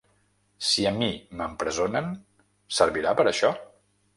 Si 0.69 0.85
a 0.91 0.93
mi 0.95 1.09
m’empresonen, 1.41 2.09
servirà 2.81 3.17
per 3.21 3.29
a 3.29 3.35
això? 3.37 3.53